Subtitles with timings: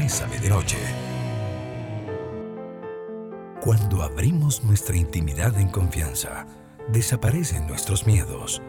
[0.00, 0.76] Bésame de noche.
[3.60, 6.46] Cuando abrimos nuestra intimidad en confianza,
[6.92, 8.62] desaparecen nuestros miedos.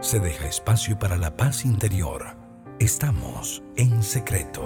[0.00, 2.36] Se deja espacio para la paz interior.
[2.78, 4.60] Estamos en secreto.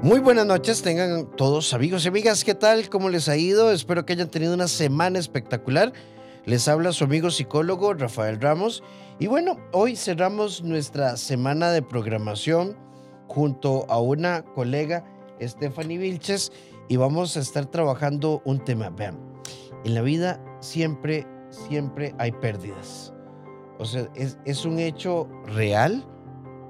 [0.00, 2.88] Muy buenas noches, tengan todos amigos y amigas, ¿qué tal?
[2.88, 3.72] ¿Cómo les ha ido?
[3.72, 5.92] Espero que hayan tenido una semana espectacular.
[6.46, 8.84] Les habla su amigo psicólogo Rafael Ramos.
[9.18, 12.76] Y bueno, hoy cerramos nuestra semana de programación
[13.26, 15.04] junto a una colega,
[15.42, 16.52] Stephanie Vilches,
[16.86, 18.90] y vamos a estar trabajando un tema.
[18.90, 19.18] Vean,
[19.84, 23.12] en la vida siempre, siempre hay pérdidas.
[23.80, 26.06] O sea, es, es un hecho real.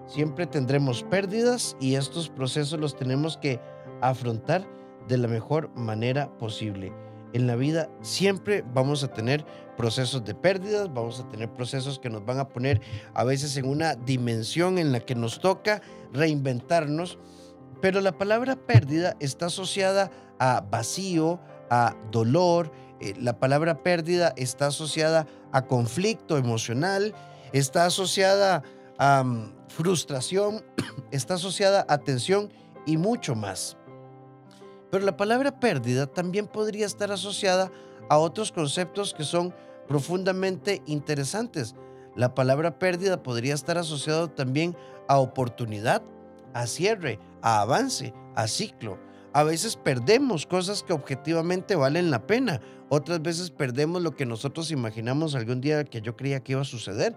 [0.07, 3.61] Siempre tendremos pérdidas y estos procesos los tenemos que
[4.01, 4.67] afrontar
[5.07, 6.95] de la mejor manera posible
[7.37, 9.45] en la vida siempre vamos a tener
[9.77, 12.81] procesos de pérdidas, vamos a tener procesos que nos van a poner
[13.15, 17.19] a veces en una dimensión en la que nos toca reinventarnos,
[17.83, 21.39] pero la palabra pérdida está asociada a vacío,
[21.71, 27.15] a dolor, eh, la palabra pérdida está asociada a conflicto emocional,
[27.53, 28.63] está asociada
[28.99, 30.65] a mm, frustración,
[31.11, 32.51] está asociada a tensión
[32.87, 33.77] y mucho más.
[34.91, 37.71] Pero la palabra pérdida también podría estar asociada
[38.09, 39.55] a otros conceptos que son
[39.89, 41.75] profundamente interesantes.
[42.15, 44.77] La palabra pérdida podría estar asociado también
[45.09, 46.03] a oportunidad,
[46.55, 48.99] a cierre, a avance, a ciclo.
[49.33, 52.61] A veces perdemos cosas que objetivamente valen la pena.
[52.89, 56.65] Otras veces perdemos lo que nosotros imaginamos algún día que yo creía que iba a
[56.65, 57.15] suceder,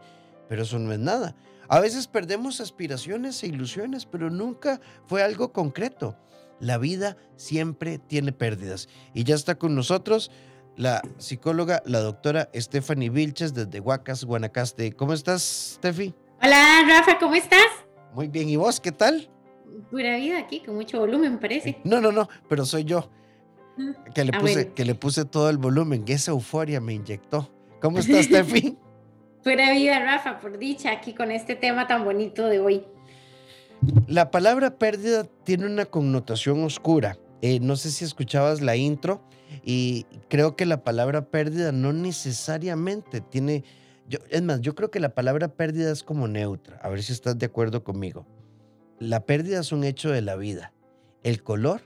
[0.49, 1.35] pero eso no es nada.
[1.69, 6.17] A veces perdemos aspiraciones e ilusiones, pero nunca fue algo concreto
[6.59, 8.87] la vida siempre tiene pérdidas.
[9.13, 10.31] Y ya está con nosotros
[10.75, 14.93] la psicóloga, la doctora Stephanie Vilches desde Huacas, Guanacaste.
[14.93, 16.13] ¿Cómo estás, Steffi?
[16.41, 17.67] Hola, Rafa, ¿cómo estás?
[18.13, 19.29] Muy bien, ¿y vos qué tal?
[19.91, 21.79] Pura vida aquí, con mucho volumen, parece.
[21.83, 23.09] No, no, no, pero soy yo.
[24.13, 24.73] Que le, Ah, puse, bueno.
[24.75, 27.49] que le puse todo el volumen, que esa euforia me inyectó.
[27.81, 28.77] ¿Cómo estás, Steffi?
[29.43, 32.85] Pura vida, Rafa, por dicha, aquí con este tema tan bonito de hoy.
[34.07, 37.17] La palabra pérdida tiene una connotación oscura.
[37.41, 39.21] Eh, no sé si escuchabas la intro
[39.63, 43.63] y creo que la palabra pérdida no necesariamente tiene...
[44.07, 46.77] Yo, es más, yo creo que la palabra pérdida es como neutra.
[46.77, 48.25] A ver si estás de acuerdo conmigo.
[48.99, 50.73] La pérdida es un hecho de la vida.
[51.23, 51.81] El color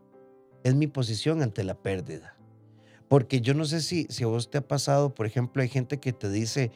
[0.64, 2.38] es mi posición ante la pérdida.
[3.08, 6.00] Porque yo no sé si, si a vos te ha pasado, por ejemplo, hay gente
[6.00, 6.72] que te dice,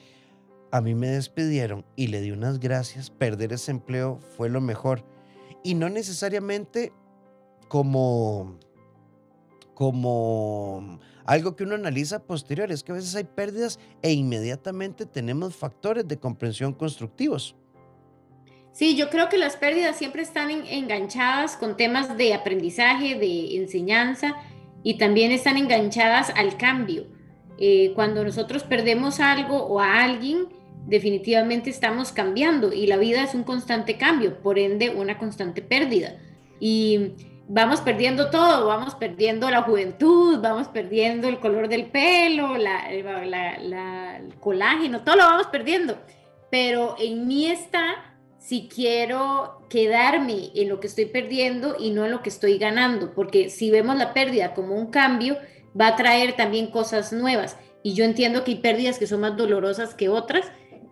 [0.72, 5.04] a mí me despidieron y le di unas gracias, perder ese empleo fue lo mejor.
[5.64, 6.92] Y no necesariamente
[7.68, 8.58] como,
[9.74, 15.56] como algo que uno analiza posterior, es que a veces hay pérdidas e inmediatamente tenemos
[15.56, 17.56] factores de comprensión constructivos.
[18.72, 23.58] Sí, yo creo que las pérdidas siempre están en- enganchadas con temas de aprendizaje, de
[23.58, 24.36] enseñanza
[24.84, 27.08] y también están enganchadas al cambio.
[27.60, 30.48] Eh, cuando nosotros perdemos algo o a alguien,
[30.88, 36.16] definitivamente estamos cambiando y la vida es un constante cambio, por ende una constante pérdida.
[36.60, 37.12] Y
[37.48, 42.90] vamos perdiendo todo, vamos perdiendo la juventud, vamos perdiendo el color del pelo, la-
[43.26, 45.98] la- la- el colágeno, todo lo vamos perdiendo.
[46.50, 52.12] Pero en mí está si quiero quedarme en lo que estoy perdiendo y no en
[52.12, 55.38] lo que estoy ganando, porque si vemos la pérdida como un cambio,
[55.80, 57.58] va a traer también cosas nuevas.
[57.84, 60.50] Y yo entiendo que hay pérdidas que son más dolorosas que otras,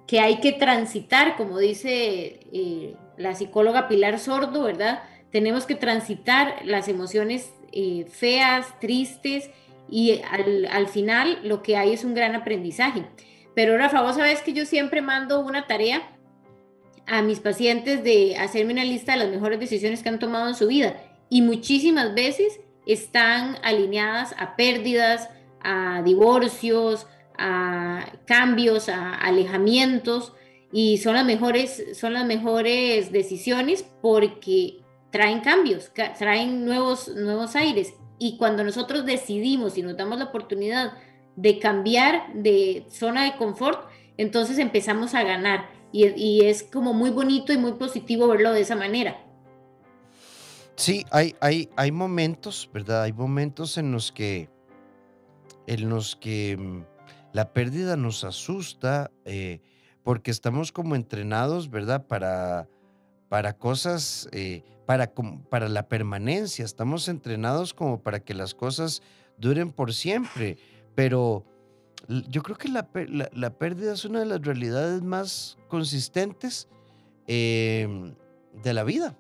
[0.08, 5.04] que hay que transitar, como dice eh, la psicóloga Pilar Sordo, ¿verdad?
[5.32, 9.50] Tenemos que transitar las emociones eh, feas, tristes,
[9.90, 13.06] y al, al final lo que hay es un gran aprendizaje.
[13.54, 16.02] Pero Rafa, vos sabes que yo siempre mando una tarea
[17.08, 20.56] a mis pacientes de hacerme una lista de las mejores decisiones que han tomado en
[20.56, 20.96] su vida
[21.30, 25.30] y muchísimas veces están alineadas a pérdidas,
[25.62, 27.08] a divorcios,
[27.38, 30.34] a cambios, a alejamientos
[30.72, 34.78] y son las mejores son las mejores decisiones porque
[35.12, 40.26] traen cambios, ca- traen nuevos nuevos aires y cuando nosotros decidimos y nos damos la
[40.26, 40.94] oportunidad
[41.36, 47.10] de cambiar de zona de confort, entonces empezamos a ganar y, y es como muy
[47.10, 49.22] bonito y muy positivo verlo de esa manera.
[50.76, 53.04] Sí, hay, hay, hay momentos, ¿verdad?
[53.04, 54.50] Hay momentos en los que,
[55.68, 56.84] en los que mm,
[57.36, 59.60] la pérdida nos asusta eh,
[60.04, 62.08] porque estamos como entrenados, ¿verdad?
[62.08, 62.70] Para,
[63.28, 65.12] para cosas, eh, para,
[65.50, 69.02] para la permanencia, estamos entrenados como para que las cosas
[69.38, 70.58] duren por siempre,
[70.96, 71.44] pero
[72.30, 72.88] yo creo que la-
[73.34, 76.70] la pérdida es una de las realidades más consistentes
[77.28, 78.16] em,
[78.64, 79.18] de la vida.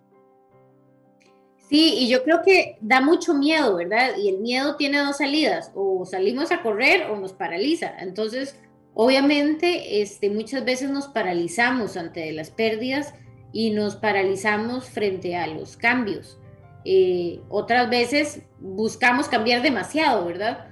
[1.69, 4.17] Sí, y yo creo que da mucho miedo, ¿verdad?
[4.17, 7.91] Y el miedo tiene dos salidas, o salimos a correr o nos paraliza.
[8.00, 8.59] Entonces,
[8.94, 13.15] obviamente, este, muchas veces nos paralizamos ante las pérdidas
[13.51, 16.38] y nos paralizamos frente a los cambios.
[16.83, 20.67] Eh, otras veces buscamos cambiar demasiado, ¿verdad?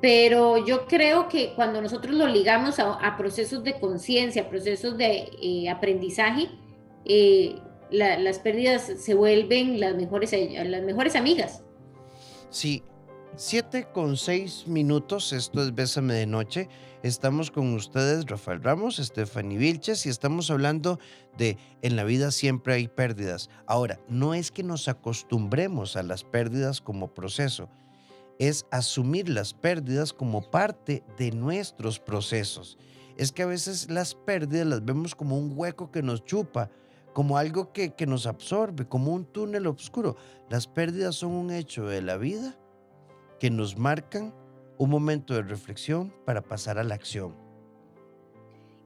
[0.00, 5.68] Pero yo creo que cuando nosotros lo ligamos a, procesos de conciencia, procesos de eh,
[5.68, 6.48] aprendizaje,
[7.04, 7.56] eh,
[7.90, 11.62] las pérdidas se vuelven las mejores, las mejores amigas.
[12.50, 12.82] Sí,
[13.36, 16.68] siete con seis minutos, esto es Bésame de Noche.
[17.02, 20.98] Estamos con ustedes, Rafael Ramos, Stephanie Vilches, y estamos hablando
[21.36, 23.50] de en la vida siempre hay pérdidas.
[23.66, 27.68] Ahora, no es que nos acostumbremos a las pérdidas como proceso,
[28.40, 32.78] es asumir las pérdidas como parte de nuestros procesos.
[33.16, 36.70] Es que a veces las pérdidas las vemos como un hueco que nos chupa,
[37.12, 40.16] como algo que, nos absorbe, como un túnel oscuro.
[40.48, 42.56] Las pérdidas son un hecho de la vida
[43.40, 44.34] que nos marcan
[44.78, 47.34] un momento de reflexión para pasar a la acción.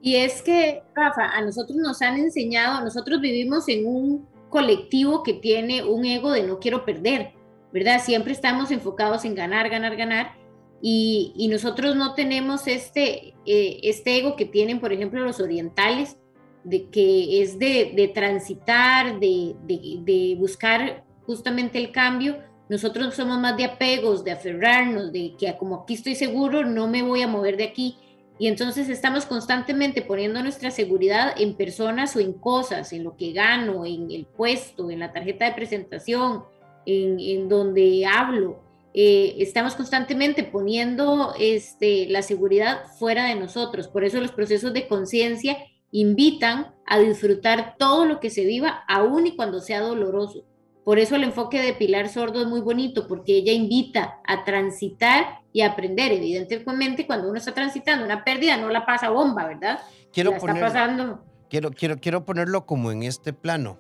[0.00, 5.34] Y es que, Rafa, a nosotros nos han enseñado, nosotros vivimos en un colectivo que
[5.34, 7.32] tiene un ego de no quiero perder,
[7.72, 8.00] ¿verdad?
[8.02, 10.34] Siempre estamos enfocados en ganar, ganar, ganar.
[10.80, 16.16] Y, nosotros no tenemos este, eh, este ego que tienen, por ejemplo, los orientales,
[16.64, 22.38] de que es de, transitar, de, buscar justamente el cambio.
[22.68, 27.02] Nosotros somos más de apegos, de aferrarnos, de que como aquí estoy seguro, no me
[27.02, 27.96] voy a mover de aquí.
[28.38, 33.32] Y entonces estamos constantemente poniendo nuestra seguridad en personas o en cosas, en lo que
[33.32, 36.44] gano, en el puesto, en la tarjeta de presentación,
[36.86, 38.60] en, donde hablo.
[38.94, 43.88] Eh, estamos constantemente poniendo este, la seguridad fuera de nosotros.
[43.88, 45.56] Por eso los procesos de conciencia
[45.92, 50.44] invitan a disfrutar todo lo que se viva, aun y cuando sea doloroso.
[50.84, 55.42] Por eso el enfoque de Pilar Sordo es muy bonito, porque ella invita a transitar
[55.52, 56.10] y aprender.
[56.10, 59.78] Evidentemente, cuando uno está transitando una pérdida, no la pasa bomba, ¿verdad?
[60.12, 61.24] Quiero, pasando.
[61.48, 63.78] Quiero, quiero, quiero ponerlo como en este plano.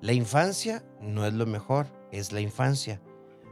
[0.00, 3.02] La infancia no es lo mejor, es la infancia.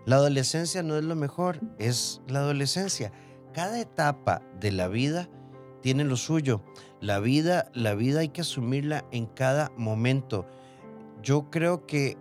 [0.06, 3.12] La adolescencia no es lo mejor, es la adolescencia.
[3.52, 5.28] Cada etapa de la vida
[5.82, 6.62] tiene lo suyo.
[7.02, 10.46] La vida, la vida hay que asumirla en cada momento.
[11.20, 12.16] Yo creo que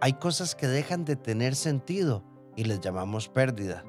[0.00, 2.24] hay cosas que dejan de tener sentido
[2.56, 3.84] y les llamamos pérdida.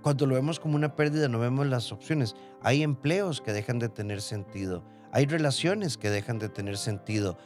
[0.00, 2.34] Cuando lo vemos como una pérdida no vemos las opciones.
[2.62, 4.82] Hay empleos que dejan de tener sentido.
[5.12, 7.36] Hay relaciones que dejan de tener sentido.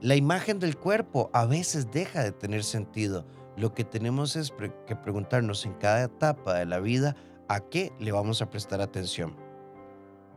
[0.00, 3.26] La imagen del cuerpo a veces deja de tener sentido.
[3.56, 4.52] Lo que tenemos es
[4.86, 7.16] que preguntarnos en cada etapa de la vida
[7.48, 9.45] a qué le vamos a prestar atención.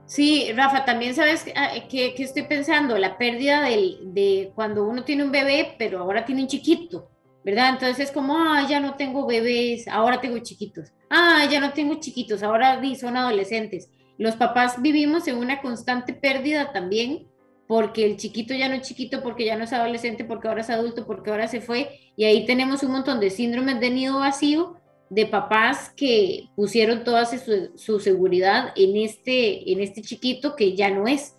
[0.09, 5.31] Sí, Rafa, también sabes ah, que, estoy pensando, la pérdida de cuando uno tiene un
[5.31, 7.11] bebé, pero ahora tiene un chiquito,
[7.45, 7.69] ¿verdad?
[7.69, 10.91] Entonces es como, ah, ya no tengo bebés, ahora tengo chiquitos.
[11.11, 13.91] Ah, ya no tengo chiquitos, ahora son adolescentes.
[14.17, 17.27] Los papás vivimos en una constante pérdida también,
[17.67, 20.71] porque el chiquito ya no es chiquito, porque ya no es adolescente, porque ahora es
[20.71, 21.99] adulto, porque ahora se fue.
[22.15, 24.78] Y ahí tenemos un montón de síndromes de nido vacío
[25.09, 31.07] de papás que pusieron toda su, seguridad en este, en este chiquito que ya no
[31.07, 31.35] es.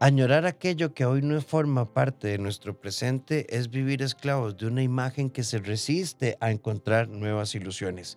[0.00, 4.82] Añorar aquello que hoy no forma parte de nuestro presente es vivir esclavos de una
[4.82, 8.16] imagen que se resiste a encontrar nuevas ilusiones.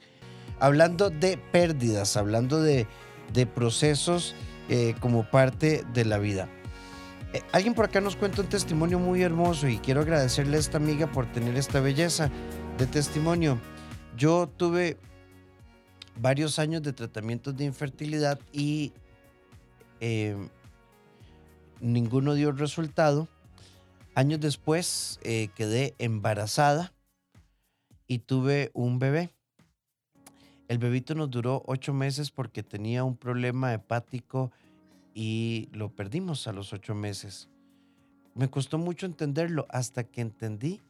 [0.60, 2.86] Hablando de pérdidas, hablando de,
[3.56, 4.36] procesos
[4.70, 6.50] eh, como parte de la vida.
[7.34, 10.78] Eh, alguien por acá nos cuenta un testimonio muy hermoso y quiero agradecerle a esta
[10.78, 12.30] amiga por tener esta belleza
[12.78, 13.60] de testimonio.
[14.18, 14.98] Yo tuve
[16.20, 18.94] varios años de tratamientos de infertilidad y
[20.00, 20.50] em,
[21.80, 23.28] ninguno dio resultado.
[24.14, 26.94] Años después eh, quedé embarazada
[28.08, 29.34] y tuve un bebé.
[30.68, 34.52] El bebito nos duró ocho meses porque tenía un problema hepático
[35.14, 37.50] y lo perdimos a los ocho meses.
[38.36, 40.82] Me costó mucho entenderlo hasta que entendí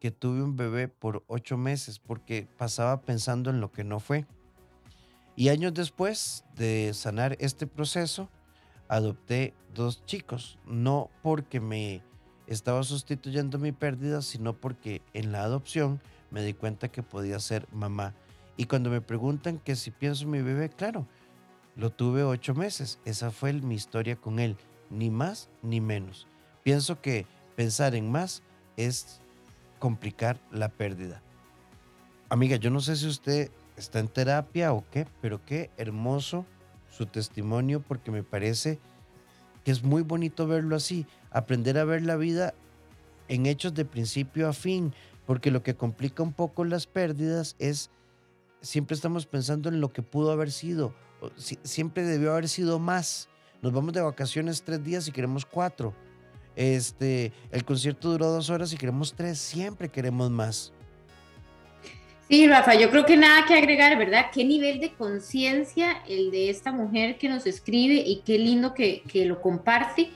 [0.00, 4.26] que tuve un bebé por ocho meses porque pasaba pensando en lo que no fue.
[5.36, 8.28] Y años después de sanar este proceso,
[8.88, 12.02] adopté dos chicos, no porque me
[12.46, 16.00] estaba sustituyendo mi pérdida, sino porque en la adopción
[16.30, 18.14] me di cuenta que podía ser mamá.
[18.56, 21.06] Y cuando me preguntan que si pienso en mi bebé, claro,
[21.76, 22.98] lo tuve ocho meses.
[23.04, 24.56] Esa fue mi historia con él,
[24.90, 26.26] ni más ni menos.
[26.64, 28.42] Pienso que pensar en más
[28.76, 29.20] es
[29.78, 31.22] complicar la pérdida.
[32.28, 36.44] Amiga, yo no sé si usted está en terapia o qué, pero qué hermoso
[36.90, 38.78] su testimonio porque me parece
[39.64, 42.54] que es muy bonito verlo así, aprender a ver la vida
[43.28, 44.94] en hechos de principio a fin,
[45.26, 47.90] porque lo que complica un poco las pérdidas es,
[48.62, 50.94] siempre estamos pensando en lo que pudo haber sido,
[51.36, 53.28] siempre debió haber sido más.
[53.60, 55.92] Nos vamos de vacaciones tres días y queremos cuatro.
[56.58, 60.72] Este, el concierto duró dos horas y queremos tres, siempre queremos más.
[62.28, 64.32] Sí, Rafa, yo creo que nada que agregar, ¿verdad?
[64.34, 69.02] Qué nivel de conciencia el de esta mujer que nos escribe y qué lindo que,
[69.02, 70.10] que, lo comparte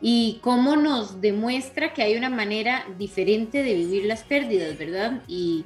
[0.00, 5.24] y cómo nos demuestra que hay una manera diferente de vivir las pérdidas, ¿verdad?
[5.26, 5.64] Y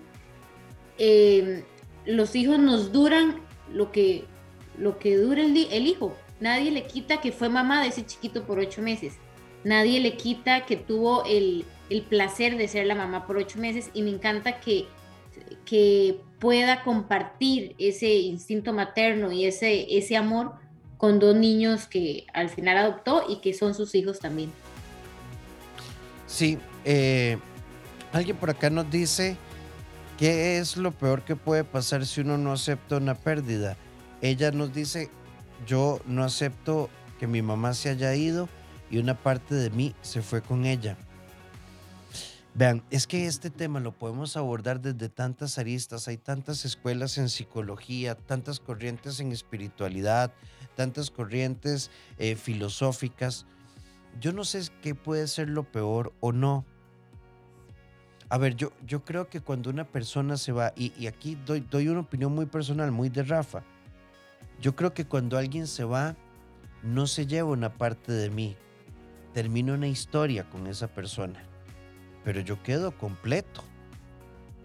[0.97, 1.64] eh,
[2.07, 4.25] los hijos nos duran lo que,
[4.78, 6.16] lo que dura el, el hijo.
[6.40, 9.19] Nadie le quita que fue mamá de ese chiquito por ocho meses.
[9.64, 13.90] Nadie le quita que tuvo el, el placer de ser la mamá por ocho meses
[13.94, 14.87] y me encanta que
[15.64, 20.52] que pueda compartir ese instinto materno y ese, ese amor
[20.99, 24.52] con dos niños que al final adoptó y que son sus hijos también.
[26.26, 27.38] Sí, eh,
[28.12, 29.37] alguien por acá nos dice,
[30.18, 33.76] ¿qué es lo peor que puede pasar si uno no acepta una pérdida?
[34.21, 35.11] Ella nos dice,
[35.66, 38.49] yo no acepto que mi mamá se haya ido
[38.91, 40.97] y una parte de mí se fue con ella.
[42.57, 47.29] Vean, es que este tema lo podemos abordar desde tantas aristas, hay tantas escuelas en
[47.29, 50.33] psicología, tantas corrientes en espiritualidad,
[50.76, 53.45] tantas corrientes eh, filosóficas.
[54.21, 56.64] Yo no sé qué puede ser lo peor o no.
[58.29, 61.88] A ver, yo, yo creo que cuando una persona se va, y, aquí doy, doy
[61.88, 63.64] una opinión muy personal, muy de Rafa,
[64.61, 66.14] yo creo que cuando alguien se va,
[66.85, 68.57] no se lleva una parte de mí,
[69.35, 71.45] termina una historia con esa persona
[72.25, 73.62] pero yo quedo completo.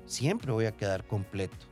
[0.05, 1.67] Siempre voy a quedar completo.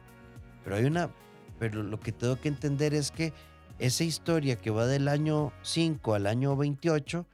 [0.64, 1.10] Pero hay una,
[1.58, 3.34] pero lo que tengo que entender es que
[3.80, 7.26] esa historia que va del año 5 al año 28,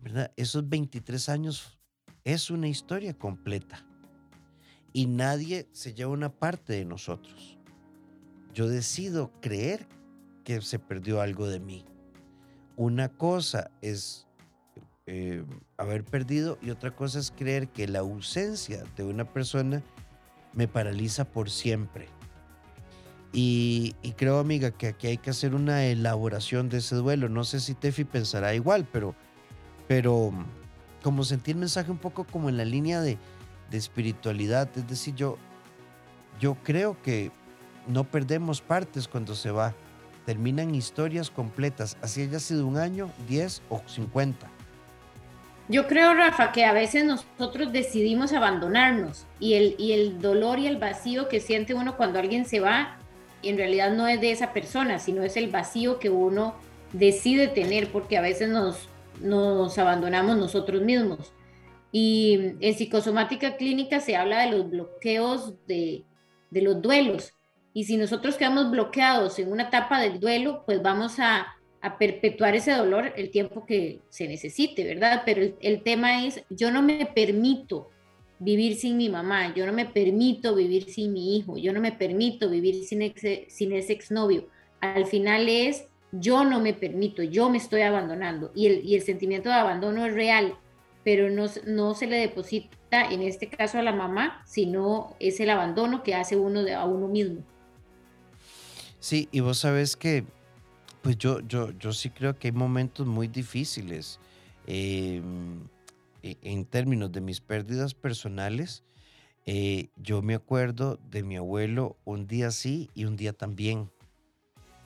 [0.00, 0.32] ¿verdad?
[0.36, 1.78] Esos 23 años
[2.24, 3.84] es una historia completa.
[4.92, 7.58] Y nadie se lleva una parte de nosotros.
[8.54, 9.86] Yo decido creer
[10.44, 11.84] que se perdió algo de mí.
[12.76, 14.27] Una cosa es
[15.10, 15.42] eh,
[15.78, 19.82] haber perdido y otra cosa es creer que la ausencia de una persona
[20.52, 22.08] me paraliza por siempre.
[23.32, 27.30] Y, creo, amiga, que aquí hay que hacer una elaboración de ese duelo.
[27.30, 29.14] No sé si Tefi pensará igual, pero,
[29.86, 30.30] pero
[31.02, 33.16] como sentí el mensaje un poco como en la línea de,
[33.70, 34.68] de espiritualidad.
[34.76, 35.38] Es decir, yo,
[36.38, 37.32] yo creo que
[37.86, 39.74] no perdemos partes cuando se va.
[40.26, 44.57] Terminan historias completas, así haya sido un año, 10 o 50.
[45.68, 50.66] Yo creo, Rafa, que a veces nosotros decidimos abandonarnos y el, y el dolor y
[50.66, 52.96] el vacío que siente uno cuando alguien se va,
[53.42, 56.54] en realidad no es de esa persona, sino es el vacío que uno
[56.94, 58.88] decide tener porque a veces nos,
[59.20, 61.32] nos abandonamos nosotros mismos.
[61.92, 66.04] Y en psicosomática clínica se habla de los bloqueos de,
[66.50, 67.34] de los duelos.
[67.74, 71.46] Y si nosotros quedamos bloqueados en una etapa del duelo, pues vamos a
[71.80, 75.22] a perpetuar ese dolor el tiempo que se necesite, ¿verdad?
[75.24, 77.90] Pero el, tema es, yo no me permito
[78.40, 81.92] vivir sin mi mamá, yo no me permito vivir sin mi hijo, yo no me
[81.92, 83.12] permito vivir sin,
[83.48, 84.48] sin ese exnovio.
[84.80, 89.02] Al final es, yo no me permito, yo me estoy abandonando y el, y el
[89.02, 90.56] sentimiento de abandono es real,
[91.04, 95.50] pero no, no se le deposita en este caso a la mamá, sino es el
[95.50, 97.44] abandono que hace uno de, a uno mismo.
[99.00, 100.24] Sí, y vos sabes que
[101.02, 104.18] pues yo, yo, yo sí creo que hay momentos muy difíciles
[104.66, 105.60] em,
[106.22, 108.82] e, en términos de mis pérdidas personales.
[109.46, 113.90] Eh, yo me acuerdo de mi abuelo un día sí y un día también.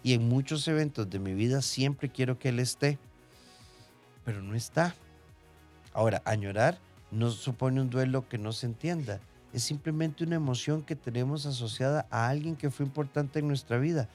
[0.02, 2.98] Y en muchos eventos de mi vida siempre quiero que él esté,
[4.24, 4.94] pero no está.
[5.94, 6.78] Ahora, añorar
[7.10, 9.20] no supone un duelo que no se entienda.
[9.52, 14.08] Es simplemente una emoción que tenemos asociada a alguien que fue importante en nuestra vida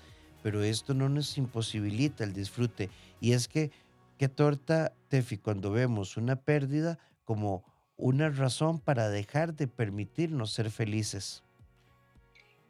[0.48, 2.90] pero esto no nos imposibilita el disfrute.
[3.20, 3.70] Y es que,
[4.18, 7.66] qué torta, Tefi, cuando vemos una pérdida como
[7.98, 11.44] una razón para dejar de permitirnos ser felices.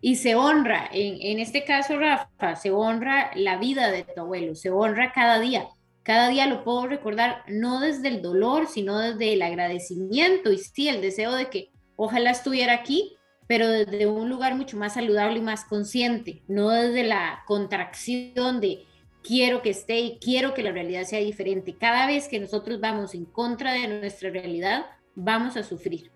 [0.02, 4.56] Y se honra, en, en este caso, Rafa, se honra la vida de tu abuelo,
[4.56, 5.68] se honra cada día.
[6.02, 10.90] Cada día lo puedo recordar no desde el dolor, sino desde el agradecimiento y sí,
[10.90, 13.17] el deseo de que ojalá estuviera aquí
[13.48, 18.86] pero desde un lugar mucho más saludable y más consciente, no desde la contracción de
[19.24, 21.76] quiero que esté y quiero que la realidad sea diferente.
[21.76, 24.86] Cada vez que nosotros vamos en contra de nuestra realidad,
[25.16, 26.12] vamos a sufrir.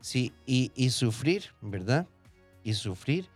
[0.00, 2.06] Sí, y, sufrir, ¿verdad?
[2.62, 3.28] Y sufrir,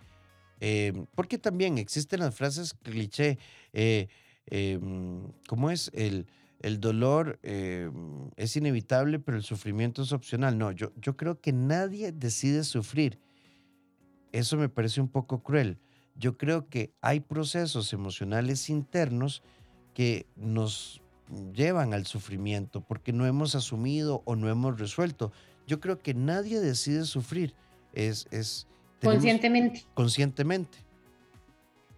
[0.60, 3.38] eh, porque también existen las frases cliché,
[3.72, 4.06] eh,
[4.46, 5.90] em, ¿cómo es?
[5.94, 6.26] El,
[6.60, 7.90] el dolor eh,
[8.36, 10.58] es inevitable, pero el sufrimiento es opcional.
[10.58, 13.18] No, yo, yo creo que nadie decide sufrir.
[14.32, 15.78] Eso me parece un poco cruel.
[16.16, 19.42] Yo creo que hay procesos emocionales internos
[19.94, 21.00] que nos
[21.54, 25.32] llevan al sufrimiento porque no hemos asumido o no hemos resuelto.
[25.66, 27.54] Yo creo que nadie decide sufrir.
[27.94, 28.66] Es, es
[29.02, 29.84] conscientemente.
[29.94, 30.78] Conscientemente.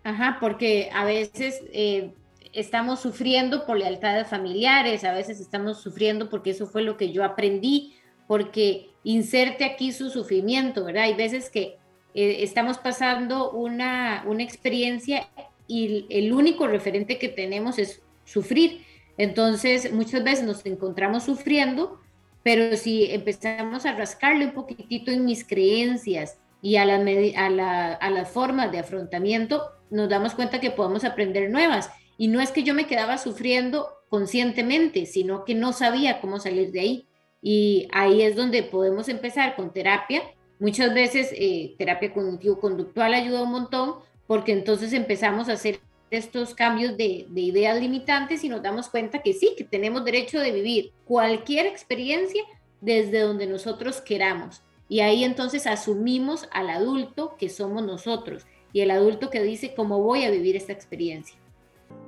[0.04, 2.14] Ajá, porque a veces eh,
[2.52, 7.24] estamos sufriendo por lealtades familiares, a veces estamos sufriendo porque eso fue lo que yo
[7.24, 7.94] aprendí,
[8.26, 11.04] porque inserte aquí su sufrimiento, ¿verdad?
[11.04, 11.78] Hay veces que
[12.14, 15.28] eh, estamos pasando una, una experiencia
[15.66, 18.82] y el único referente que tenemos es sufrir.
[19.16, 22.00] Entonces, muchas veces nos encontramos sufriendo,
[22.42, 27.92] pero si empezamos a rascarle un poquitito en mis creencias y a, la, a, la,
[27.94, 31.90] a las formas de afrontamiento, nos damos cuenta que podemos aprender nuevas.
[32.22, 36.70] Y no es que yo me quedaba sufriendo conscientemente, sino que no sabía cómo salir
[36.70, 37.06] de ahí.
[37.42, 40.22] Y ahí es donde podemos empezar con terapia.
[40.60, 43.94] Muchas veces eh, terapia cognitivo-conductual ayuda un montón
[44.28, 45.80] porque entonces empezamos a hacer
[46.12, 50.38] estos cambios de, de, ideas limitantes y nos damos cuenta que sí, que tenemos derecho
[50.38, 52.44] de vivir cualquier experiencia
[52.80, 54.62] desde donde nosotros queramos.
[54.88, 60.00] Y ahí entonces asumimos al adulto que somos nosotros y el adulto que dice cómo
[60.00, 61.41] voy a vivir esta experiencia.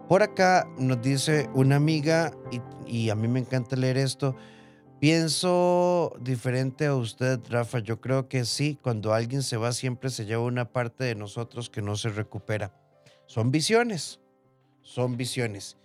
[0.09, 2.33] Por acá nos dice una amiga,
[2.87, 4.37] y, a mí me encanta leer esto,
[5.01, 7.79] pienso diferente a usted, Rafa.
[7.79, 11.71] Yo creo que sí, cuando alguien se va siempre se lleva una parte de nosotros
[11.71, 12.75] que no se recupera.
[13.27, 14.21] Son visiones,
[14.83, 15.79] son visiones.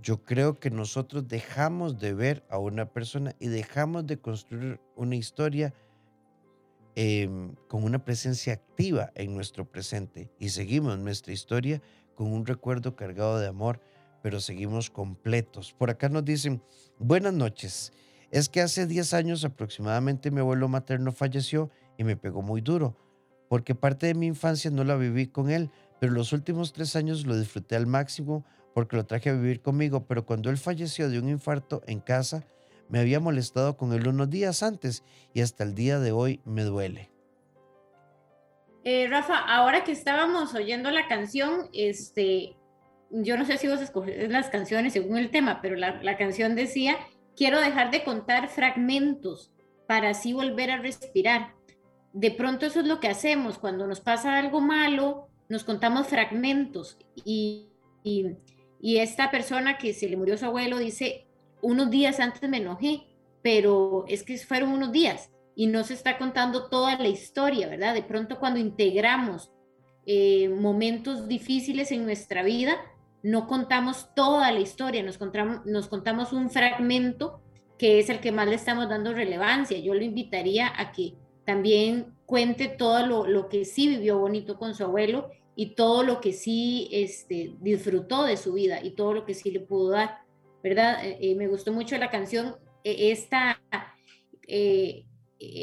[0.00, 5.16] Yo creo que nosotros dejamos de ver a una persona y dejamos de construir una
[5.16, 5.74] historia
[6.94, 11.80] Em, con una presencia activa en nuestro presente y seguimos nuestra historia
[12.14, 13.80] con un recuerdo cargado de amor,
[14.22, 15.72] pero seguimos completos.
[15.72, 16.62] Por acá nos dicen,
[16.98, 17.92] buenas noches.
[18.30, 22.96] Es que hace 10 años aproximadamente mi abuelo materno falleció y me pegó muy duro,
[23.48, 25.70] porque parte de mi infancia no la viví con él,
[26.00, 28.44] pero los últimos tres años lo disfruté al máximo
[28.74, 32.44] porque lo traje a vivir conmigo, pero cuando él falleció de un infarto en casa,
[32.88, 36.62] me había molestado con él unos días antes y hasta el día de hoy me
[36.62, 37.11] duele.
[38.84, 42.56] Eh, Rafa, ahora que estábamos oyendo la canción, este,
[43.10, 46.54] yo no sé si vos escoges las canciones según el tema, pero la, la canción
[46.56, 46.96] decía,
[47.36, 49.52] quiero dejar de contar fragmentos
[49.86, 51.54] para así volver a respirar.
[52.12, 56.98] De pronto eso es lo que hacemos cuando nos pasa algo malo, nos contamos fragmentos
[57.24, 57.68] y,
[58.02, 58.36] y,
[58.80, 61.26] y esta persona que se le murió su abuelo dice,
[61.60, 63.06] unos días antes me enojé,
[63.42, 67.94] pero es que fueron unos días y no se está contando toda la historia, ¿verdad?
[67.94, 69.50] De pronto cuando integramos
[70.06, 72.76] eh, momentos difíciles en nuestra vida,
[73.22, 77.40] no contamos toda la historia, nos contamos, nos contamos un fragmento
[77.78, 79.78] que es el que más le estamos dando relevancia.
[79.78, 84.74] Yo lo invitaría a que también cuente todo lo, lo que sí vivió bonito con
[84.74, 89.24] su abuelo y todo lo que sí este, disfrutó de su vida y todo lo
[89.24, 90.22] que sí le pudo dar.
[90.62, 91.04] ¿verdad?
[91.04, 93.60] Eh, eh, me gustó mucho la canción, eh, esta,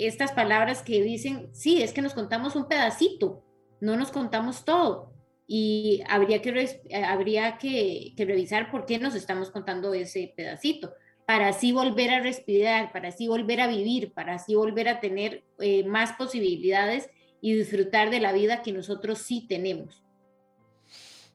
[0.05, 3.43] estas palabras que dicen, sí, es que nos contamos un pedacito,
[3.81, 5.13] no nos contamos todo.
[5.47, 10.93] Y habría que, habría que, revisar por qué nos estamos contando ese pedacito,
[11.25, 15.43] para así volver a respirar, para así volver a vivir, para así volver a tener
[15.85, 17.09] más posibilidades
[17.41, 20.03] y disfrutar de la vida que nosotros sí tenemos.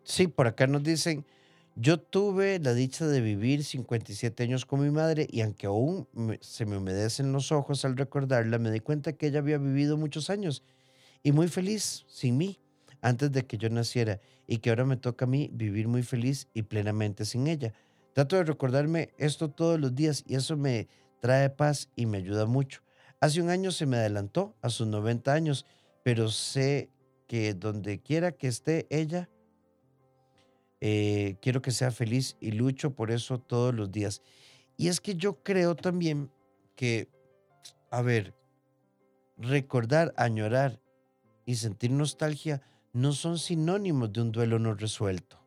[0.03, 1.25] Sí, por acá nos dicen,
[1.77, 6.07] yo tuve la dicha de vivir 57 años con mi madre y aunque aún
[6.41, 10.31] se me humedecen los ojos al recordarla, me di cuenta que ella había vivido muchos
[10.31, 10.63] años
[11.25, 12.61] y muy feliz sin mí
[13.01, 16.49] antes de que yo naciera y que ahora me toca a mí vivir muy feliz
[16.55, 17.73] y plenamente sin ella.
[18.13, 20.87] Trato de recordarme esto todos los días y eso me
[21.21, 22.83] trae paz y me ayuda mucho.
[23.21, 25.67] Hace un año se me adelantó a sus 90 años,
[26.05, 26.91] pero sé
[27.27, 29.29] que donde quiera que esté ella,
[30.87, 34.21] eh, quiero que sea feliz y lucho por eso todos los días.
[34.77, 36.31] Y es que yo creo también
[36.77, 37.09] que,
[37.91, 38.35] a ver,
[39.39, 40.83] recordar, añorar
[41.47, 42.61] y sentir nostalgia
[42.93, 45.43] no son sinónimos de un duelo no resuelto.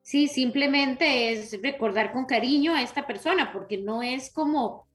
[0.00, 4.88] Sí, simplemente es recordar con cariño a esta persona, porque no es como,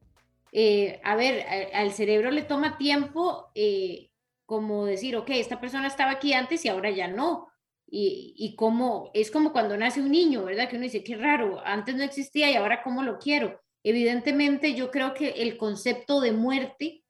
[0.51, 4.09] eh, a ver, al cerebro le toma tiempo eh,
[4.47, 7.52] como decir, ok, esta persona estaba aquí antes y ahora ya no
[7.87, 10.69] y, y cómo es como cuando nace un niño, ¿verdad?
[10.69, 13.59] Que uno dice, qué raro, antes no existía y ahora cómo lo quiero.
[13.83, 17.03] Evidentemente yo creo que el concepto de muerte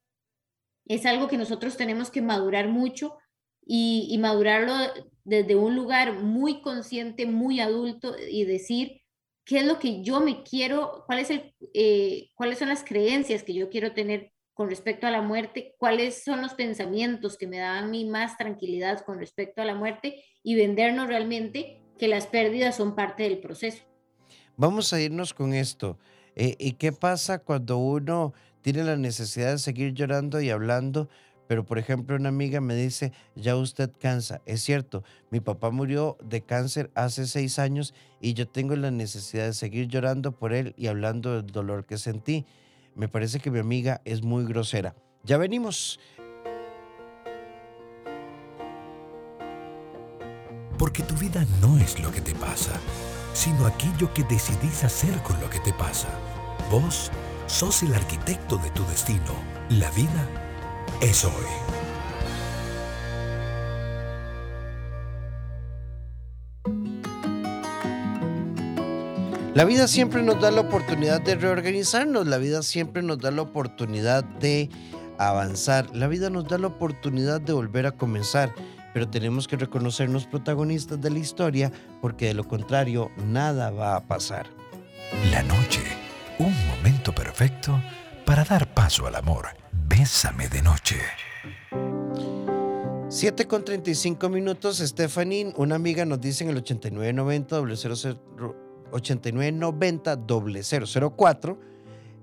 [0.86, 3.17] es algo que nosotros tenemos que madurar mucho
[3.65, 4.73] y, madurarlo
[5.23, 9.01] desde un lugar muy consciente, muy adulto y decir,
[9.45, 13.53] qué es lo que yo me quiero, cuál el, eh, cuáles son las creencias que
[13.53, 17.86] yo quiero tener con respecto a la muerte, cuáles son los pensamientos que me dan
[17.86, 22.75] a mí más tranquilidad con respecto a la muerte y vendernos realmente que las pérdidas
[22.75, 23.84] son parte del proceso.
[24.58, 25.97] Vamos a irnos con esto.
[26.36, 31.10] Eh, ¿Y qué pasa cuando uno tiene la necesidad de seguir llorando y hablando?
[31.47, 34.41] Pero, por ejemplo, una amiga me dice, ya usted cansa.
[34.45, 39.45] Es cierto, mi papá murió de cáncer hace seis años y yo tengo la necesidad
[39.45, 42.45] de seguir llorando por él y hablando del dolor que sentí.
[42.95, 44.95] Me parece que mi amiga es muy grosera.
[45.23, 45.99] Ya venimos.
[50.84, 52.74] Porque tu vida no es lo que te pasa,
[53.34, 56.10] sino aquello que decidís hacer con lo que te pasa.
[56.69, 57.10] Vos
[57.48, 59.34] sos el arquitecto de tu destino.
[59.69, 60.28] La vida
[61.00, 61.32] es hoy.
[69.56, 73.43] La vida siempre nos da la oportunidad de reorganizarnos, la vida siempre nos da la
[73.43, 74.69] oportunidad de
[75.17, 78.54] avanzar, la vida nos da la oportunidad de volver a comenzar,
[78.93, 84.08] pero tenemos que reconocernos protagonistas de la historia porque de lo contrario nada va a
[84.08, 84.47] pasar.
[85.32, 85.82] La noche,
[86.39, 87.79] un momento perfecto
[88.25, 89.47] para dar paso al amor.
[89.71, 90.97] Bésame de noche.
[93.10, 97.60] 7 con 35 minutos, Stephanie, una amiga nos dice en el 8990
[98.91, 100.17] 8990
[101.15, 101.60] 004.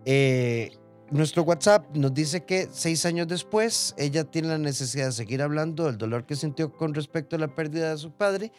[0.04, 0.72] Eh,
[1.11, 5.87] nuestro WhatsApp nos dice que seis años después ella tiene la necesidad de seguir hablando
[5.87, 8.53] del dolor que sintió con respecto a la pérdida de su padre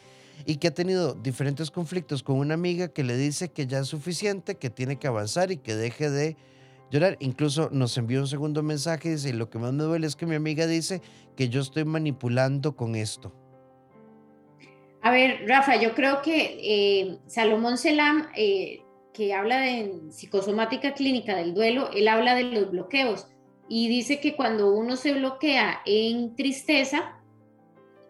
[0.46, 3.88] y que ha tenido diferentes conflictos con una amiga que le dice que ya es
[3.88, 6.36] suficiente, que tiene que avanzar y que deje de
[6.90, 7.18] llorar.
[7.20, 10.26] Incluso nos envió un segundo mensaje y dice, lo que más me duele es que
[10.26, 11.02] mi amiga dice
[11.36, 13.34] que yo estoy manipulando con esto.
[15.04, 18.82] A ver, Rafa, yo creo que eh, Salomón Selam, eh,
[19.14, 23.28] que habla de psicosomática clínica del duelo, él habla de los bloqueos
[23.68, 27.22] y dice que cuando uno se bloquea en tristeza,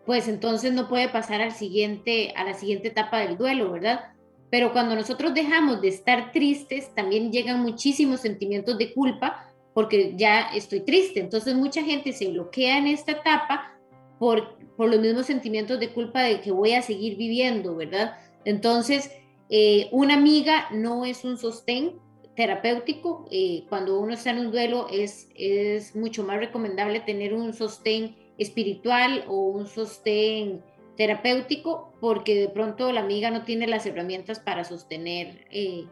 [0.05, 4.11] pues entonces no puede pasar al siguiente, a la siguiente etapa del duelo, ¿verdad?
[4.49, 10.49] Pero cuando nosotros dejamos de estar tristes, también llegan muchísimos sentimientos de culpa porque ya
[10.53, 11.19] estoy triste.
[11.19, 13.77] Entonces mucha gente se bloquea en esta etapa
[14.19, 18.17] por, por los mismos sentimientos de culpa de que voy a seguir viviendo, ¿verdad?
[18.43, 19.11] Entonces,
[19.53, 21.99] eh, una amiga no es un sostén
[22.37, 23.27] terapéutico.
[23.29, 28.15] Eh, cuando uno está en un duelo es, es mucho más recomendable tener un sostén
[28.37, 30.63] espiritual o un sostén
[30.95, 35.85] terapéutico porque de pronto la amiga no tiene las herramientas para sostener eh,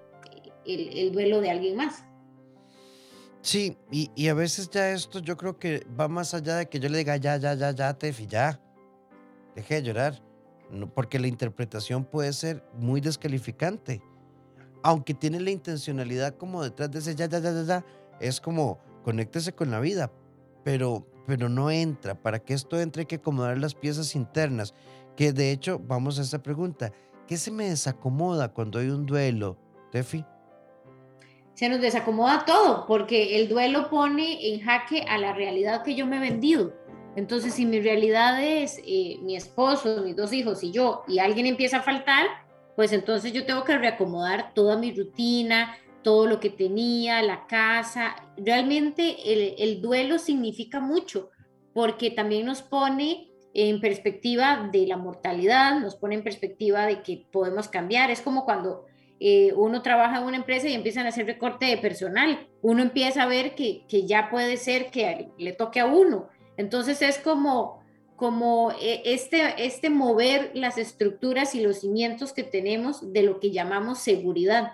[0.65, 2.05] el, duelo de alguien más.
[3.41, 6.87] Sí, y, a veces ya esto yo creo que va más allá de que yo
[6.87, 8.61] le diga ya, ya, ya, ya, Tefi, ya,
[9.55, 10.21] deje de llorar,
[10.93, 14.01] porque la interpretación puede ser muy descalificante,
[14.83, 17.85] aunque tiene la intencionalidad como detrás de ese ya, ya, ya, ya, ya,
[18.19, 20.11] es como conéctese con la vida,
[20.63, 22.15] pero pero no entra.
[22.15, 24.73] Para que esto entre hay que acomodar las piezas internas.
[25.15, 26.91] Que de hecho, vamos a esta pregunta.
[27.27, 29.55] ¿Qué se me desacomoda cuando hay un duelo,
[29.91, 30.25] Tefi?
[31.53, 36.07] Se nos desacomoda todo, porque el duelo pone en jaque a la realidad que yo
[36.07, 36.73] me he vendido.
[37.19, 41.47] Entonces, si mi realidad es eh, mi esposo, mis dos hijos y yo, y alguien
[41.47, 42.25] empieza a faltar,
[42.77, 48.15] pues entonces yo tengo que reacomodar toda mi rutina, todo lo que tenía, la casa.
[48.37, 49.17] Realmente
[49.57, 51.29] el, duelo significa mucho
[51.73, 57.25] porque también nos pone en perspectiva de la mortalidad, nos pone en perspectiva de que
[57.33, 58.11] podemos cambiar.
[58.11, 58.85] Es como cuando
[59.19, 62.47] eh, uno trabaja en una empresa y empiezan a hacer recorte de personal.
[62.61, 66.29] Uno empieza a ver que, que ya puede ser que le toque a uno.
[66.59, 67.79] Entonces es como,
[68.15, 73.49] como eh, este, este mover las estructuras y los cimientos que tenemos de lo que
[73.51, 74.73] llamamos seguridad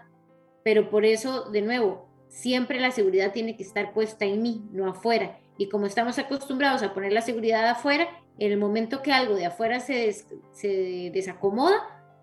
[0.65, 4.89] pero por eso, de nuevo, siempre la seguridad tiene que estar puesta en mí, no
[4.89, 5.39] afuera.
[5.59, 8.07] Y como estamos acostumbrados a poner la seguridad afuera,
[8.39, 10.11] en el momento que algo de afuera se,
[10.51, 11.75] se desacomoda,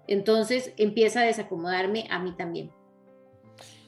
[0.09, 2.73] entonces empieza a desacomodarme a mí también.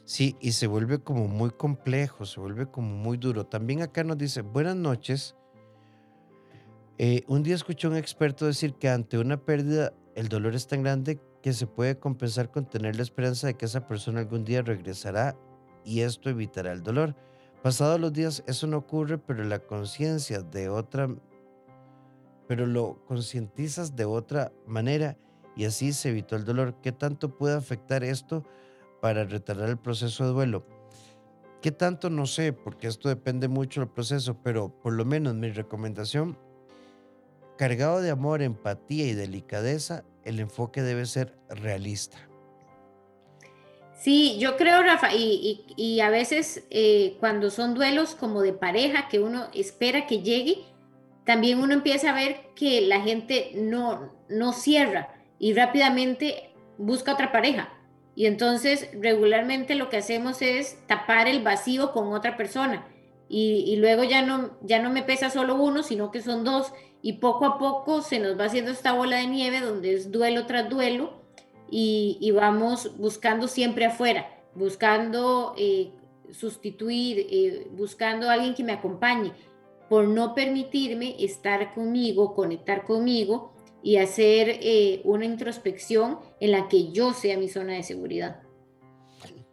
[0.04, 3.46] Sí, y se vuelve como muy complejo, se vuelve como muy duro.
[3.46, 5.34] También acá nos dice, buenas noches.
[6.96, 10.68] Eh, un día escuché a un experto decir que ante una pérdida el dolor es
[10.68, 14.44] tan grande que se puede compensar con tener la esperanza de que esa persona algún
[14.44, 15.36] día regresará
[15.84, 17.16] y esto evitará el dolor.
[17.64, 21.08] Pasados los días eso no ocurre, pero la conciencia de otra,
[22.46, 25.18] pero lo concientizas de otra manera
[25.56, 26.76] y así se evitó el dolor.
[26.80, 28.44] ¿Qué tanto puede afectar esto
[29.00, 30.64] para retardar el proceso de duelo?
[31.60, 32.08] ¿Qué tanto?
[32.08, 36.38] No sé, porque esto depende mucho del proceso, pero por lo menos mi recomendación,
[37.56, 42.18] cargado de amor, empatía y delicadeza, el enfoque debe ser realista.
[43.96, 49.20] Sí, yo creo, Rafa, y, a veces eh, cuando son duelos como de pareja, que
[49.20, 50.58] uno espera que llegue,
[51.24, 57.32] también uno empieza a ver que la gente no, no cierra y rápidamente busca otra
[57.32, 57.72] pareja.
[58.16, 62.86] Y entonces regularmente lo que hacemos es tapar el vacío con otra persona.
[63.28, 66.72] Y, luego ya no, ya no me pesa solo uno, sino que son dos.
[67.06, 70.46] Y poco a poco se nos va haciendo esta bola de nieve donde es duelo
[70.46, 71.12] tras duelo
[71.70, 75.92] y, vamos buscando siempre afuera, buscando eh,
[76.30, 79.34] sustituir, eh, buscando alguien que me acompañe,
[79.90, 86.90] por no permitirme estar conmigo, conectar conmigo y hacer eh, una introspección en la que
[86.90, 88.40] yo sea mi zona de seguridad.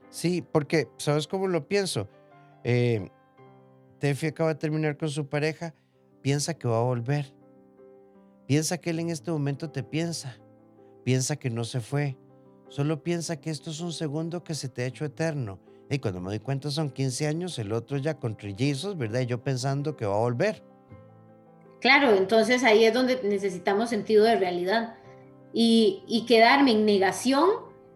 [0.09, 2.07] Sí, porque, ¿sabes cómo lo pienso?
[2.63, 5.75] Tefi acaba de terminar con su pareja,
[6.21, 7.40] piensa que va a volver.
[8.51, 10.37] Piensa que él en este momento te piensa.
[11.05, 12.17] Piensa que no se fue.
[12.67, 15.57] Solo piensa que esto es un segundo que se te ha hecho eterno.
[15.89, 19.21] Y cuando me doy cuenta son 15 años, el otro ya con trillizos, ¿verdad?
[19.21, 20.61] Y yo pensando que va a volver.
[21.79, 24.95] Claro, entonces ahí es donde necesitamos sentido de realidad.
[25.53, 27.47] Y, quedarme en negación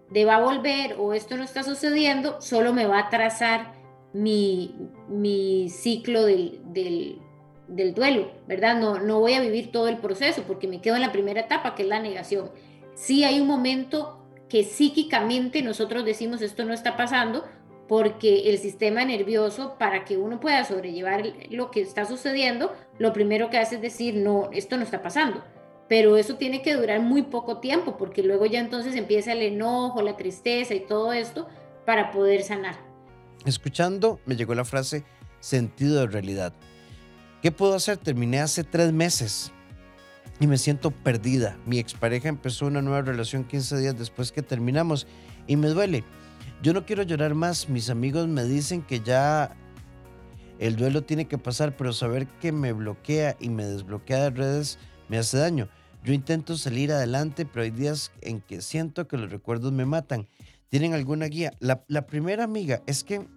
[0.09, 3.73] de va a volver o esto no está sucediendo, solo me va a atrasar
[4.13, 7.19] mi, mi ciclo del, del,
[7.67, 8.79] duelo, ¿verdad?
[8.79, 11.75] No, no voy a vivir todo el proceso porque me quedo en la primera etapa,
[11.75, 12.51] que es la negación.
[12.93, 17.43] Sí hay un momento que psíquicamente nosotros decimos esto no está pasando,
[17.87, 23.49] porque el sistema nervioso, para que uno pueda sobrellevar lo que está sucediendo, lo primero
[23.49, 25.43] que hace es decir, no, esto no está pasando.
[25.87, 30.01] Pero eso tiene que durar muy poco tiempo, porque luego ya entonces empieza el enojo,
[30.01, 31.47] la tristeza y todo esto
[31.85, 32.75] para poder sanar.
[33.45, 35.03] Escuchando, me llegó la frase
[35.39, 36.53] sentido de realidad.
[37.45, 37.97] ¿Qué puedo hacer?
[37.97, 39.51] Terminé hace tres meses
[40.39, 41.59] y me siento perdida.
[41.67, 45.05] Mi expareja empezó una nueva relación 15 días después que terminamos
[45.45, 46.03] y me duele
[46.63, 47.69] yo no quiero llorar más.
[47.69, 49.55] Mis amigos me dicen que ya
[50.57, 54.79] el duelo tiene que pasar, pero saber que me bloquea y me desbloquea de redes
[55.07, 55.69] me hace daño.
[56.03, 60.27] Yo intento salir adelante, pero hay días en que siento que los recuerdos me matan.
[60.69, 61.53] ¿Tienen alguna guía?
[61.59, 63.27] La, la primera amiga es que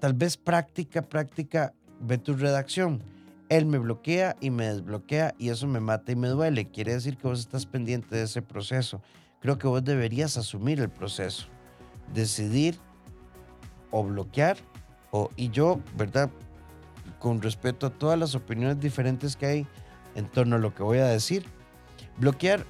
[0.00, 3.02] tal vez práctica, práctica, ve tu redacción.
[3.48, 6.70] Él me bloquea y me desbloquea y eso me mata y me duele.
[6.70, 9.00] Quiere decir que vos estás pendiente de ese proceso
[9.40, 11.46] creo que vos deberías asumir el proceso,
[12.14, 12.78] decidir
[13.90, 14.58] o bloquear,
[15.10, 16.30] o, y yo, ¿verdad?
[17.18, 19.66] Con respeto a todas las opiniones diferentes que hay
[20.14, 21.44] en torno a lo que voy a decir,
[22.18, 22.64] bloquear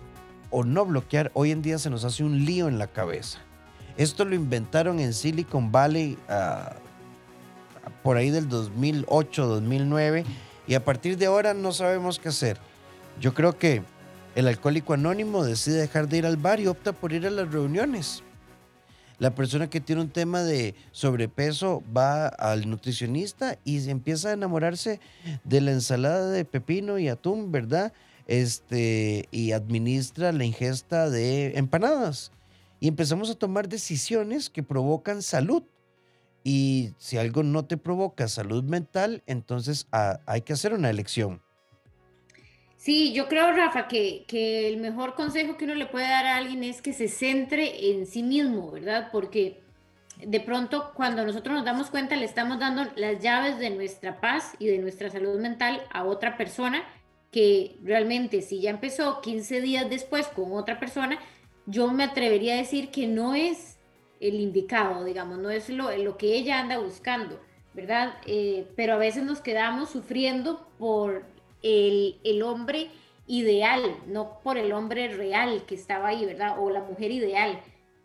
[0.50, 3.38] o no bloquear, hoy en día se nos hace un lío en la cabeza.
[3.96, 6.76] Esto lo inventaron en Silicon Valley ah,
[8.02, 10.24] por ahí del 2008, 2009,
[10.66, 12.58] y a partir de ahora no sabemos qué hacer.
[13.20, 13.82] Yo creo que
[14.34, 17.50] el alcohólico anónimo decide dejar de ir al bar y opta por ir a las
[17.50, 18.22] reuniones.
[19.18, 24.32] La persona que tiene un tema de sobrepeso va al nutricionista y se empieza a
[24.32, 24.98] enamorarse
[25.44, 27.92] de la ensalada de pepino y atún, ¿verdad?
[28.26, 32.32] Este, y administra la ingesta de empanadas.
[32.80, 35.64] Y empezamos a tomar decisiones que provocan salud.
[36.42, 41.42] Y si algo no te provoca salud mental, entonces ah, hay que hacer una elección.
[42.76, 46.36] Sí, yo creo, Rafa, que, que, el mejor consejo que uno le puede dar a
[46.36, 49.10] alguien es que se centre en sí mismo, ¿verdad?
[49.12, 49.60] Porque
[50.16, 54.54] de pronto cuando nosotros nos damos cuenta le estamos dando las llaves de nuestra paz
[54.58, 56.82] y de nuestra salud mental a otra persona
[57.30, 61.18] que realmente si ya empezó 15 días después con otra persona,
[61.66, 63.78] yo me atrevería a decir que no es
[64.20, 67.40] el indicado, digamos, no es lo, lo que ella anda buscando,
[67.74, 68.14] ¿verdad?
[68.26, 71.24] Eh, pero a veces nos quedamos sufriendo por
[71.62, 72.90] el, hombre
[73.26, 76.56] ideal, no por el hombre real que estaba ahí, ¿verdad?
[76.58, 77.60] O la mujer ideal.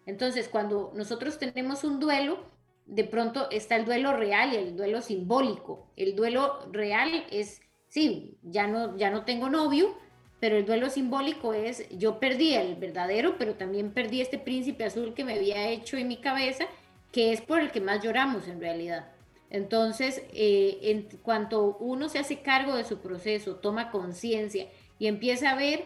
[0.05, 2.39] Entonces, cuando nosotros tenemos un duelo,
[2.85, 5.87] de pronto está el duelo real y el duelo simbólico.
[5.95, 9.97] El duelo real es, sí, ya no, ya no tengo novio,
[10.39, 15.13] pero el duelo simbólico es, yo perdí el verdadero, pero también perdí este príncipe azul
[15.13, 16.65] que me había hecho en mi cabeza,
[17.11, 19.11] que es por el que más lloramos en realidad.
[19.49, 24.67] Entonces, eh, cuanto uno se hace cargo de su proceso, toma conciencia
[24.99, 25.85] y empieza a ver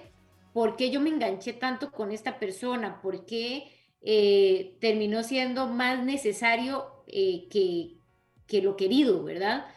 [0.53, 6.03] por qué yo me enganché tanto con esta persona, por qué eh, terminó siendo más
[6.03, 9.67] necesario eh, que, lo querido, ¿verdad?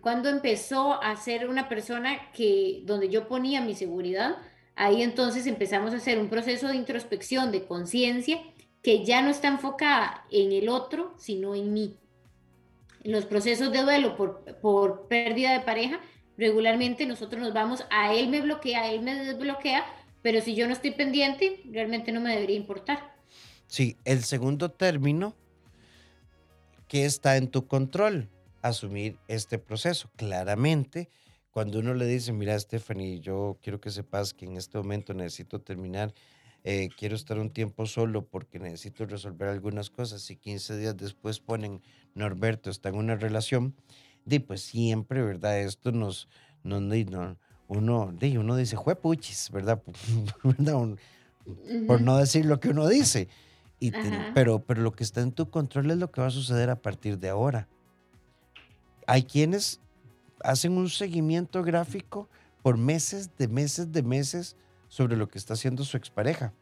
[0.00, 4.36] Cuando empezó a ser una persona que donde yo ponía mi seguridad,
[4.74, 8.40] ahí entonces empezamos a hacer un proceso de introspección, de conciencia,
[8.82, 11.96] que ya no está enfocada en el otro, sino en mí
[13.06, 16.00] los procesos de duelo por, por pérdida de pareja,
[16.36, 19.84] regularmente nosotros nos vamos a él me bloquea, él me desbloquea,
[20.22, 23.14] pero si yo no estoy pendiente, realmente no me debería importar.
[23.68, 25.34] Sí, el segundo término
[26.88, 28.28] que está en tu control,
[28.68, 30.10] asumir este proceso.
[30.16, 31.08] Claramente,
[31.50, 35.60] cuando uno le dice, mira, Stephanie, yo quiero que sepas que en este momento necesito
[35.60, 36.12] terminar,
[36.64, 41.38] eh, quiero estar un tiempo solo porque necesito resolver algunas cosas y 15 días después
[41.38, 41.80] ponen,
[42.14, 43.74] Norberto está en una relación,
[44.24, 45.60] di, pues siempre, ¿verdad?
[45.60, 46.28] Esto nos,
[46.64, 46.78] no,
[47.68, 49.82] uno, di, uno dice, juepuchis, ¿verdad?
[51.86, 53.28] Por no decir lo que uno dice
[54.34, 56.80] pero, pero lo que está en tu control es lo que va a suceder a
[56.80, 57.68] partir de ahora.
[59.06, 59.80] Hay quienes
[60.42, 62.28] hacen un seguimiento gráfico
[62.62, 64.56] por meses, de meses, de meses
[64.88, 66.52] sobre lo que está haciendo su expareja.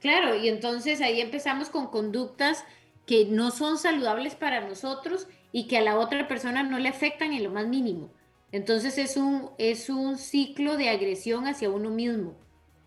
[0.00, 2.64] Claro, y entonces ahí empezamos con conductas
[3.06, 7.32] que no son saludables para nosotros y que a la otra persona no le afectan
[7.32, 8.10] en lo más mínimo.
[8.52, 12.34] Entonces es un, es un ciclo de agresión hacia uno mismo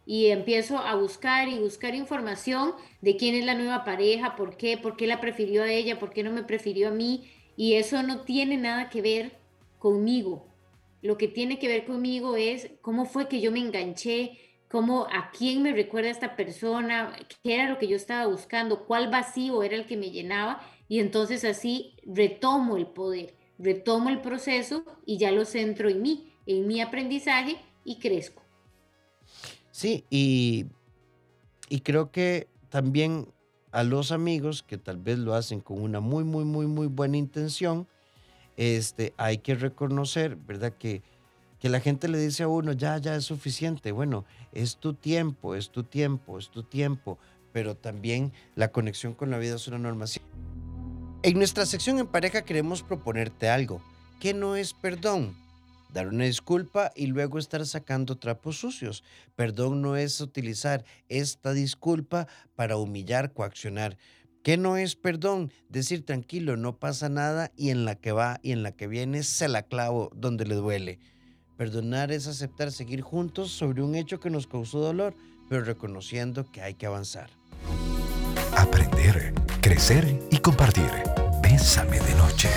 [0.06, 4.78] y empiezo a buscar y buscar información de quién es la nueva pareja, por qué,
[4.78, 7.30] por qué la prefirió a ella, por qué no me prefirió a mí.
[7.60, 9.34] Y eso no tiene nada que ver
[9.80, 10.48] conmigo.
[11.02, 14.38] Lo que tiene que ver conmigo es cómo fue que yo me enganché,
[14.70, 19.12] cómo a quién me recuerda esta persona, qué era lo que yo estaba buscando, cuál
[19.12, 20.62] vacío era el que me llenaba.
[20.88, 26.32] Y entonces así retomo el poder, retomo el proceso y ya lo centro en mí,
[26.46, 28.42] en mi aprendizaje y crezco.
[29.72, 30.68] Sí, y,
[31.84, 33.28] creo que también
[33.72, 37.18] a los amigos que tal vez lo hacen con una muy, muy, muy, muy buena
[37.18, 37.88] intención,
[38.58, 40.74] este, hay que reconocer, ¿verdad?
[40.74, 41.02] Que,
[41.60, 43.92] que la gente le dice a uno, ya, ya es suficiente.
[43.92, 47.18] Bueno, es tu tiempo, es tu tiempo, es tu tiempo,
[47.52, 50.06] pero también la conexión con la vida es una norma.
[51.22, 53.82] En nuestra sección en pareja queremos proponerte algo.
[54.20, 55.34] que no es perdón?
[55.92, 59.04] Dar una disculpa y luego estar sacando trapos sucios.
[59.36, 63.98] Perdón no es utilizar esta disculpa para humillar, coaccionar.
[64.44, 65.52] ¿Qué no es perdón?
[65.68, 69.24] Decir tranquilo, no pasa nada y en la que va y en la que viene
[69.24, 71.00] se la clavo donde le duele.
[71.58, 75.14] Perdonar es aceptar seguir juntos sobre un hecho que nos causó dolor,
[75.50, 77.30] pero reconociendo que hay que avanzar.
[78.56, 80.90] Aprender, crecer y compartir.
[81.44, 82.50] Bésame de noche.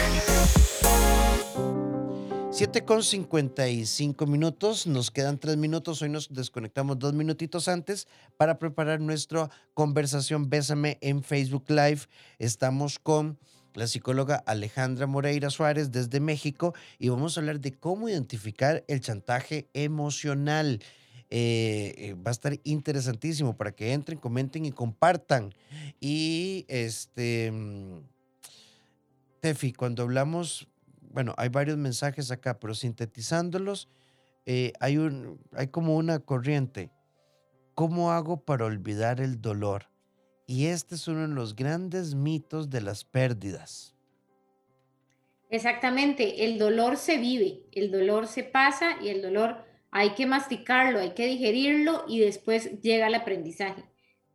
[2.52, 8.58] 7 con 55 minutos, nos quedan tres minutos, hoy nos desconectamos dos minutitos antes para
[8.58, 12.02] preparar nuestra conversación Bésame en Facebook Live.
[12.38, 13.38] Estamos con
[13.72, 19.00] la psicóloga Alejandra Moreira Suárez desde México y vamos a hablar de cómo identificar el
[19.00, 20.82] chantaje emocional.
[21.30, 25.54] Eh, eh, va a estar interesantísimo para que entren, comenten y compartan.
[26.00, 28.00] Y este, mm,
[29.40, 30.68] Tefi, cuando hablamos
[31.12, 33.88] bueno, hay varios mensajes acá, pero sintetizándolos,
[34.46, 36.90] eh, hay, un, hay como una corriente.
[37.74, 39.88] ¿Cómo hago para olvidar el dolor?
[40.46, 43.94] Y este es uno de los grandes mitos de las pérdidas.
[45.50, 50.98] Exactamente, el dolor se vive, el dolor se pasa y el dolor hay que masticarlo,
[50.98, 53.84] hay que digerirlo y después llega el aprendizaje.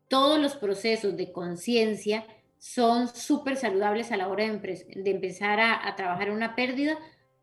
[0.07, 2.25] Todos los procesos de conciencia
[2.59, 6.97] son súper saludables a la hora de, empezar a, trabajar una pérdida,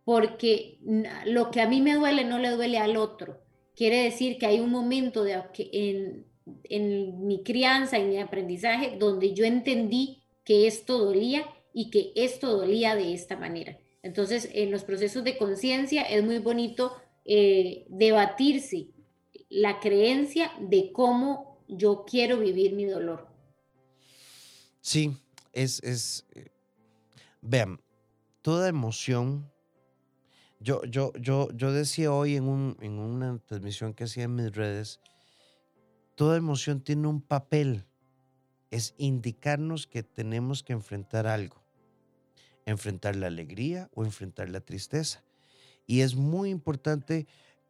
[0.04, 0.78] porque
[1.24, 3.40] lo que a mí me duele no le duele al otro.
[3.74, 6.26] Quiere decir que hay un momento de, en,
[6.64, 12.56] en mi crianza, en mi aprendizaje, donde yo entendí que esto dolía y que esto
[12.56, 13.78] dolía de esta manera.
[14.02, 16.92] Entonces, en los procesos de conciencia es muy bonito
[17.24, 18.88] eh, debatirse
[19.48, 23.33] la creencia de cómo yo quiero vivir mi dolor.
[24.84, 25.16] Sí,
[25.54, 26.48] es, es, eh,
[27.40, 27.80] vean,
[28.42, 29.50] toda emoción,
[30.60, 34.54] yo, yo, yo, yo decía hoy en, un, en una transmisión que hacía en mis
[34.54, 35.00] redes,
[36.16, 37.86] toda emoción tiene un papel,
[38.70, 41.64] es indicarnos que tenemos que enfrentar algo,
[42.66, 45.24] enfrentar la alegría o enfrentar la tristeza.
[45.86, 47.26] Y es muy importante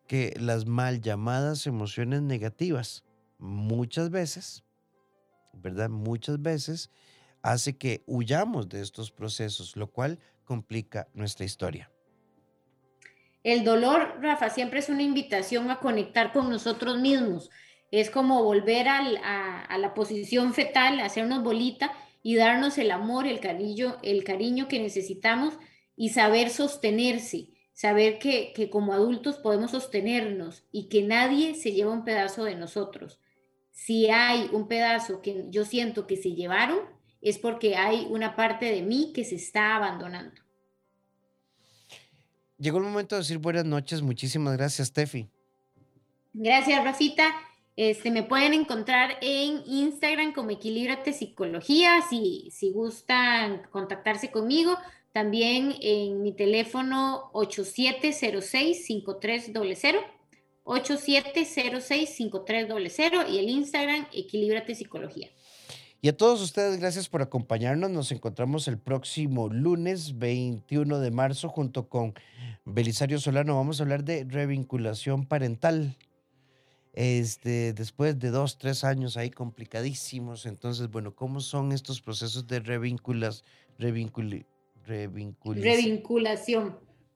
[0.09, 3.05] que las mal llamadas emociones negativas,
[3.39, 4.65] muchas veces,
[5.61, 5.89] ¿verdad?
[5.89, 6.91] Muchas veces
[7.43, 11.91] hace que huyamos de estos procesos, lo cual complica nuestra historia.
[13.43, 17.51] El dolor, Rafa, siempre es una invitación a conectar con nosotros mismos.
[17.91, 21.93] Es como volver a, la posición fetal, hacernos bolita
[22.23, 25.59] y darnos el amor, el cariño, el cariño que necesitamos
[25.95, 31.93] y saber sostenerse, saber que, que como adultos podemos sostenernos y que nadie se lleva
[31.93, 33.21] un pedazo de nosotros.
[33.75, 36.79] Si hay un pedazo que yo siento que se llevaron,
[37.21, 40.41] es porque hay una parte de mí que se está abandonando.
[42.57, 44.01] Llegó el momento de decir buenas noches.
[44.01, 45.29] Muchísimas gracias, Tefi.
[46.33, 47.35] Gracias, Rafita.
[47.77, 54.79] Este, me pueden encontrar en Instagram como Equilibrate Psicología, si, si gustan contactarse conmigo.
[55.13, 60.05] También en mi teléfono 8706-5300,
[60.65, 65.29] 8706-5300 y el Instagram Equilibrate Psicología.
[66.01, 67.91] Y a todos ustedes, gracias por acompañarnos.
[67.91, 72.13] Nos encontramos el próximo lunes 21 de marzo junto con
[72.67, 73.57] Belisario Solano.
[73.57, 75.97] Vamos a hablar de revinculación parental.
[76.93, 80.45] Este, después de dos, tres años ahí complicadísimos.
[80.45, 83.43] Entonces, bueno, ¿cómo son estos procesos de revinculas,
[83.79, 84.55] revinculación?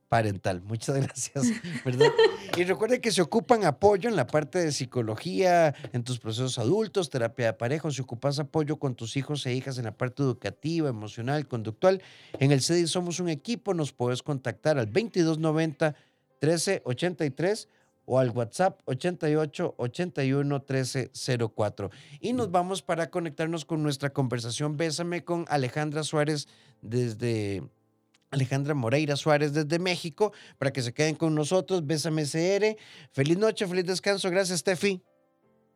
[0.08, 0.62] Parental.
[0.62, 1.46] Muchas gracias.
[1.84, 2.08] ¿verdad?
[2.56, 7.10] y recuerde que se ocupan apoyo en la parte de psicología, en tus procesos adultos,
[7.10, 10.88] terapia de pareja, si ocupas apoyo con tus hijos e hijas en la parte educativa,
[10.88, 12.02] emocional, conductual.
[12.38, 15.94] En el CEDI somos un equipo, nos puedes contactar al 2290
[16.40, 17.68] 1383
[18.06, 21.10] o al WhatsApp 88 81 13
[21.54, 21.90] 04.
[22.20, 26.48] Y nos vamos para conectarnos con nuestra conversación Bésame con Alejandra Suárez
[26.80, 27.62] desde
[28.30, 31.86] Alejandra Moreira Suárez desde México, para que se queden con nosotros.
[31.86, 32.76] Bésame CR.
[33.12, 34.30] Feliz noche, feliz descanso.
[34.30, 35.02] Gracias, Steffi.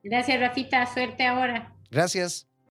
[0.03, 0.87] Gracias, Rafita.
[0.87, 1.75] Suerte ahora.
[1.91, 2.47] Gracias.